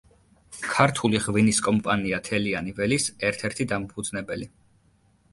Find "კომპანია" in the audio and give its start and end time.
1.67-2.19